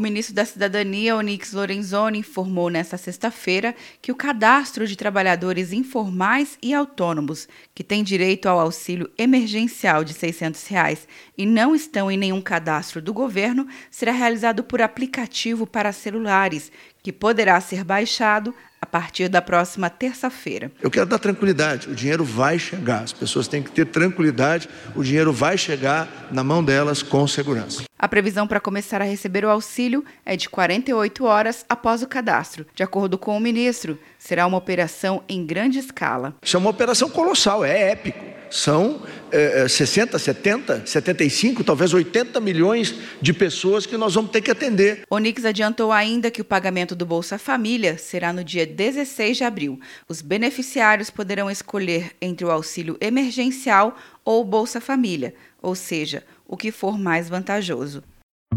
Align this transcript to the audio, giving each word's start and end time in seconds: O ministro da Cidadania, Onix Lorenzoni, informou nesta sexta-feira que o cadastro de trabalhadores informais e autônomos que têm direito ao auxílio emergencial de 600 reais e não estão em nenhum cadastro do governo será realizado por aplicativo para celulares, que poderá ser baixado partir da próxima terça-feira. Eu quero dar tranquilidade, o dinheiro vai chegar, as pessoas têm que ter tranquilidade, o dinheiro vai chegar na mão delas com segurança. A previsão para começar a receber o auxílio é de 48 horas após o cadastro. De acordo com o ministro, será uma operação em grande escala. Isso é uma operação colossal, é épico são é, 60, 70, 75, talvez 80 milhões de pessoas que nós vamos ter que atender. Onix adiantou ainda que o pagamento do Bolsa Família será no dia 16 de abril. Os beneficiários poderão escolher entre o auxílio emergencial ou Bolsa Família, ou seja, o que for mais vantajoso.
O 0.00 0.02
ministro 0.02 0.34
da 0.34 0.46
Cidadania, 0.46 1.14
Onix 1.14 1.52
Lorenzoni, 1.52 2.20
informou 2.20 2.70
nesta 2.70 2.96
sexta-feira 2.96 3.76
que 4.00 4.10
o 4.10 4.14
cadastro 4.14 4.86
de 4.86 4.96
trabalhadores 4.96 5.74
informais 5.74 6.56
e 6.62 6.72
autônomos 6.72 7.46
que 7.74 7.84
têm 7.84 8.02
direito 8.02 8.48
ao 8.48 8.58
auxílio 8.58 9.10
emergencial 9.18 10.02
de 10.02 10.14
600 10.14 10.66
reais 10.68 11.06
e 11.36 11.44
não 11.44 11.74
estão 11.74 12.10
em 12.10 12.16
nenhum 12.16 12.40
cadastro 12.40 13.02
do 13.02 13.12
governo 13.12 13.68
será 13.90 14.10
realizado 14.10 14.64
por 14.64 14.80
aplicativo 14.80 15.66
para 15.66 15.92
celulares, 15.92 16.72
que 17.02 17.12
poderá 17.12 17.60
ser 17.60 17.84
baixado 17.84 18.54
partir 18.90 19.28
da 19.28 19.40
próxima 19.40 19.88
terça-feira. 19.88 20.70
Eu 20.82 20.90
quero 20.90 21.06
dar 21.06 21.18
tranquilidade, 21.18 21.88
o 21.88 21.94
dinheiro 21.94 22.24
vai 22.24 22.58
chegar, 22.58 23.02
as 23.02 23.12
pessoas 23.12 23.46
têm 23.48 23.62
que 23.62 23.70
ter 23.70 23.86
tranquilidade, 23.86 24.68
o 24.94 25.02
dinheiro 25.02 25.32
vai 25.32 25.56
chegar 25.56 26.28
na 26.30 26.42
mão 26.42 26.62
delas 26.62 27.02
com 27.02 27.26
segurança. 27.26 27.84
A 27.98 28.08
previsão 28.08 28.46
para 28.46 28.60
começar 28.60 29.02
a 29.02 29.04
receber 29.04 29.44
o 29.44 29.50
auxílio 29.50 30.04
é 30.24 30.34
de 30.34 30.48
48 30.48 31.24
horas 31.24 31.66
após 31.68 32.02
o 32.02 32.08
cadastro. 32.08 32.66
De 32.74 32.82
acordo 32.82 33.18
com 33.18 33.36
o 33.36 33.40
ministro, 33.40 33.98
será 34.18 34.46
uma 34.46 34.56
operação 34.56 35.22
em 35.28 35.44
grande 35.44 35.78
escala. 35.78 36.34
Isso 36.42 36.56
é 36.56 36.60
uma 36.60 36.70
operação 36.70 37.10
colossal, 37.10 37.64
é 37.64 37.90
épico 37.90 38.29
são 38.50 39.00
é, 39.30 39.66
60, 39.66 40.18
70, 40.18 40.82
75, 40.84 41.62
talvez 41.64 41.94
80 41.94 42.40
milhões 42.40 42.94
de 43.22 43.32
pessoas 43.32 43.86
que 43.86 43.96
nós 43.96 44.14
vamos 44.14 44.30
ter 44.30 44.40
que 44.40 44.50
atender. 44.50 45.02
Onix 45.08 45.44
adiantou 45.44 45.92
ainda 45.92 46.30
que 46.30 46.40
o 46.40 46.44
pagamento 46.44 46.94
do 46.94 47.06
Bolsa 47.06 47.38
Família 47.38 47.96
será 47.96 48.32
no 48.32 48.42
dia 48.42 48.66
16 48.66 49.36
de 49.36 49.44
abril. 49.44 49.80
Os 50.08 50.20
beneficiários 50.20 51.10
poderão 51.10 51.50
escolher 51.50 52.12
entre 52.20 52.44
o 52.44 52.50
auxílio 52.50 52.96
emergencial 53.00 53.96
ou 54.24 54.44
Bolsa 54.44 54.80
Família, 54.80 55.34
ou 55.62 55.74
seja, 55.74 56.24
o 56.46 56.56
que 56.56 56.72
for 56.72 56.98
mais 56.98 57.28
vantajoso. 57.28 58.02